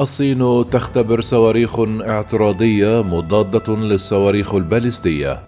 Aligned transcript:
الصين 0.00 0.70
تختبر 0.70 1.20
صواريخ 1.20 1.80
اعتراضية 1.80 3.02
مضادة 3.02 3.76
للصواريخ 3.76 4.54
البالستية. 4.54 5.40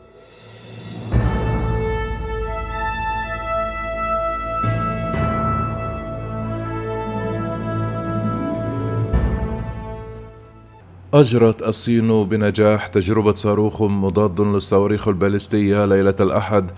أجرت 11.14 11.62
الصين 11.62 12.24
بنجاح 12.24 12.86
تجربة 12.86 13.34
صاروخ 13.34 13.82
مضاد 13.82 14.40
للصواريخ 14.40 15.08
البالستية 15.08 15.84
ليلة 15.84 16.16
الأحد 16.20 16.70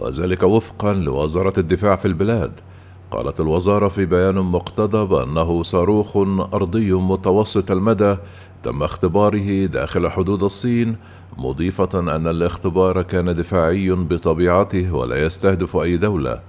وذلك 0.00 0.42
وفقا 0.42 0.92
لوزارة 0.92 1.60
الدفاع 1.60 1.96
في 1.96 2.08
البلاد 2.08 2.52
قالت 3.12 3.40
الوزارة 3.40 3.88
في 3.88 4.06
بيان 4.06 4.34
مقتضب 4.34 5.14
أنه 5.14 5.62
صاروخ 5.62 6.16
أرضي 6.54 6.92
متوسط 6.92 7.70
المدى 7.70 8.16
تم 8.62 8.82
اختباره 8.82 9.66
داخل 9.66 10.08
حدود 10.08 10.42
الصين 10.42 10.96
مضيفة 11.38 11.88
أن 11.94 12.26
الاختبار 12.26 13.02
كان 13.02 13.34
دفاعي 13.34 13.90
بطبيعته 13.90 14.94
ولا 14.94 15.26
يستهدف 15.26 15.76
أي 15.76 15.96
دولة. 15.96 16.40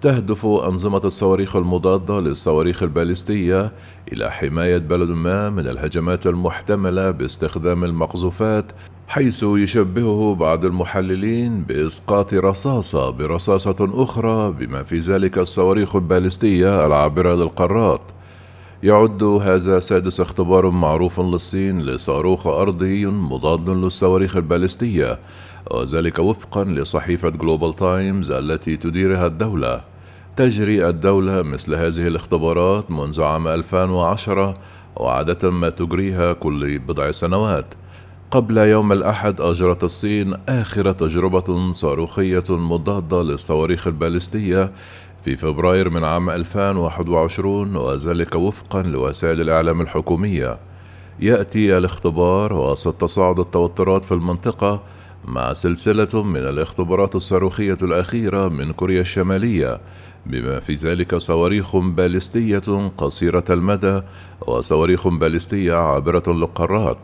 تهدف 0.00 0.46
أنظمة 0.46 1.00
الصواريخ 1.04 1.56
المضادة 1.56 2.20
للصواريخ 2.20 2.82
البالستية 2.82 3.72
إلى 4.12 4.30
حماية 4.30 4.78
بلد 4.78 5.10
ما 5.10 5.50
من 5.50 5.68
الهجمات 5.68 6.26
المحتملة 6.26 7.10
باستخدام 7.10 7.84
المقذوفات 7.84 8.72
حيث 9.10 9.42
يشبهه 9.42 10.34
بعض 10.34 10.64
المحللين 10.64 11.62
بإسقاط 11.62 12.34
رصاصة 12.34 13.10
برصاصة 13.10 13.76
أخرى 13.80 14.50
بما 14.50 14.82
في 14.82 14.98
ذلك 14.98 15.38
الصواريخ 15.38 15.96
البالستية 15.96 16.86
العابرة 16.86 17.34
للقارات 17.34 18.00
يعد 18.82 19.22
هذا 19.22 19.80
سادس 19.80 20.20
اختبار 20.20 20.70
معروف 20.70 21.20
للصين 21.20 21.82
لصاروخ 21.82 22.46
أرضي 22.46 23.06
مضاد 23.06 23.70
للصواريخ 23.70 24.36
البالستية 24.36 25.18
وذلك 25.70 26.18
وفقا 26.18 26.64
لصحيفة 26.64 27.28
جلوبال 27.28 27.76
تايمز 27.76 28.30
التي 28.30 28.76
تديرها 28.76 29.26
الدولة. 29.26 29.80
تجري 30.36 30.88
الدولة 30.88 31.42
مثل 31.42 31.74
هذه 31.74 32.06
الاختبارات 32.06 32.90
منذ 32.90 33.22
عام 33.22 33.48
2010 33.48 34.58
وعادة 34.96 35.50
ما 35.50 35.70
تجريها 35.70 36.32
كل 36.32 36.78
بضع 36.78 37.10
سنوات. 37.10 37.66
قبل 38.30 38.58
يوم 38.58 38.92
الأحد 38.92 39.40
أجرت 39.40 39.84
الصين 39.84 40.34
آخر 40.48 40.92
تجربة 40.92 41.72
صاروخية 41.72 42.44
مضادة 42.48 43.22
للصواريخ 43.22 43.86
البالستية. 43.86 44.72
في 45.24 45.36
فبراير 45.36 45.90
من 45.90 46.04
عام 46.04 46.30
2021 46.30 47.76
وذلك 47.76 48.34
وفقا 48.34 48.82
لوسائل 48.82 49.40
الإعلام 49.40 49.80
الحكومية. 49.80 50.58
يأتي 51.20 51.78
الاختبار 51.78 52.52
وسط 52.52 52.94
تصاعد 52.94 53.38
التوترات 53.38 54.04
في 54.04 54.12
المنطقة 54.12 54.82
مع 55.24 55.52
سلسلة 55.52 56.22
من 56.22 56.40
الاختبارات 56.40 57.14
الصاروخية 57.14 57.76
الأخيرة 57.82 58.48
من 58.48 58.72
كوريا 58.72 59.00
الشمالية 59.00 59.80
بما 60.26 60.60
في 60.60 60.74
ذلك 60.74 61.16
صواريخ 61.16 61.76
باليستية 61.76 62.90
قصيرة 62.96 63.44
المدى 63.50 64.02
وصواريخ 64.40 65.08
باليستية 65.08 65.74
عابرة 65.74 66.22
للقارات. 66.26 66.98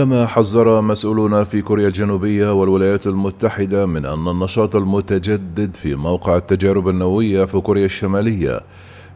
كما 0.00 0.26
حذر 0.26 0.80
مسؤولون 0.80 1.44
في 1.44 1.62
كوريا 1.62 1.86
الجنوبية 1.86 2.52
والولايات 2.52 3.06
المتحدة 3.06 3.86
من 3.86 4.04
أن 4.04 4.28
النشاط 4.28 4.76
المتجدد 4.76 5.76
في 5.76 5.94
موقع 5.94 6.36
التجارب 6.36 6.88
النووية 6.88 7.44
في 7.44 7.60
كوريا 7.60 7.84
الشمالية 7.84 8.60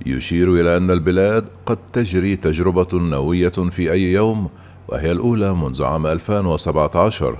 يشير 0.07 0.55
إلى 0.55 0.77
أن 0.77 0.91
البلاد 0.91 1.45
قد 1.67 1.79
تجري 1.93 2.37
تجربة 2.37 2.89
نووية 2.93 3.49
في 3.49 3.93
أي 3.93 4.13
يوم 4.13 4.49
وهي 4.89 5.13
الأولى 5.13 5.55
منذ 5.55 5.85
عام 5.85 6.07
2017 6.07 7.37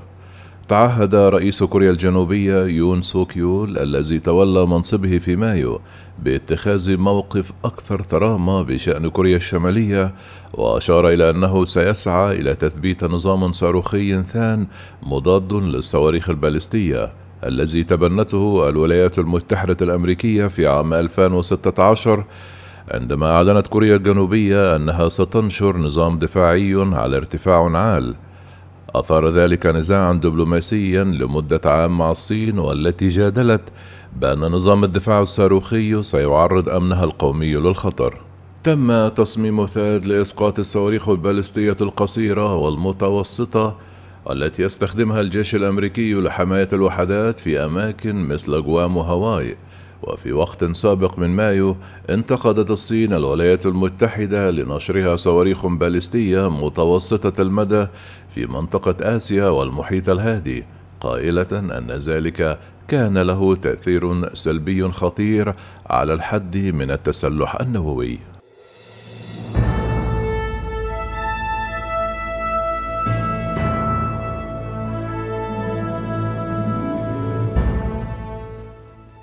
تعهد 0.69 1.15
رئيس 1.15 1.63
كوريا 1.63 1.91
الجنوبية 1.91 2.65
يون 2.65 3.03
سوك 3.03 3.37
يول 3.37 3.79
الذي 3.79 4.19
تولى 4.19 4.67
منصبه 4.67 5.19
في 5.19 5.37
مايو 5.37 5.81
باتخاذ 6.23 6.97
موقف 6.97 7.53
أكثر 7.65 8.03
ثرامة 8.03 8.63
بشأن 8.63 9.09
كوريا 9.09 9.37
الشمالية 9.37 10.15
وأشار 10.55 11.09
إلى 11.09 11.31
أنه 11.31 11.65
سيسعى 11.65 12.41
إلى 12.41 12.55
تثبيت 12.55 13.05
نظام 13.05 13.53
صاروخي 13.53 14.23
ثان 14.23 14.67
مضاد 15.03 15.53
للصواريخ 15.53 16.31
البالستية 16.31 17.13
الذي 17.45 17.85
تبنته 17.85 18.69
الولايات 18.69 19.19
المتحدة 19.19 19.77
الأمريكية 19.83 20.47
في 20.47 20.67
عام 20.67 20.95
2016 20.95 22.25
عندما 22.91 23.31
أعلنت 23.31 23.67
كوريا 23.67 23.97
الجنوبية 23.97 24.77
أنها 24.77 25.09
ستنشر 25.09 25.77
نظام 25.77 26.19
دفاعي 26.19 26.75
على 26.93 27.17
ارتفاع 27.17 27.77
عال 27.77 28.15
أثار 28.91 29.31
ذلك 29.31 29.67
نزاعا 29.67 30.13
دبلوماسيا 30.13 31.05
لمدة 31.05 31.61
عام 31.65 31.99
مع 31.99 32.11
الصين 32.11 32.59
والتي 32.59 33.09
جادلت 33.09 33.63
بأن 34.21 34.39
نظام 34.39 34.85
الدفاع 34.85 35.23
الصاروخي 35.23 36.03
سيعرض 36.03 36.69
أمنها 36.69 37.05
القومي 37.05 37.55
للخطر. 37.55 38.21
تم 38.65 39.09
تصميم 39.09 39.67
ثاد 39.67 40.07
لإسقاط 40.07 40.59
الصواريخ 40.59 41.09
البالستية 41.09 41.77
القصيرة 41.81 42.55
والمتوسطة 42.55 43.77
التي 44.31 44.63
يستخدمها 44.63 45.21
الجيش 45.21 45.55
الأمريكي 45.55 46.15
لحماية 46.15 46.69
الوحدات 46.73 47.39
في 47.39 47.65
أماكن 47.65 48.17
مثل 48.29 48.63
جوام 48.63 48.97
وهاواي 48.97 49.57
وفي 50.09 50.33
وقت 50.33 50.65
سابق 50.65 51.19
من 51.19 51.29
مايو 51.29 51.77
انتقدت 52.11 52.71
الصين 52.71 53.13
الولايات 53.13 53.67
المتحدة 53.67 54.51
لنشرها 54.51 55.17
صواريخ 55.17 55.67
باليستية 55.67 56.51
متوسطة 56.51 57.43
المدى 57.43 57.87
في 58.35 58.47
منطقة 58.47 59.17
آسيا 59.17 59.49
والمحيط 59.49 60.09
الهادي 60.09 60.65
قائلة 61.01 61.47
أن 61.53 61.91
ذلك 61.91 62.59
كان 62.89 63.19
له 63.19 63.55
تأثير 63.55 64.35
سلبي 64.35 64.93
خطير 64.93 65.55
على 65.87 66.15
الحد 66.15 66.57
من 66.57 66.91
التسلح 66.91 67.61
النووي. 67.61 68.34